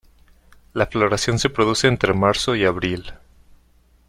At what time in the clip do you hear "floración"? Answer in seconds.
0.87-1.37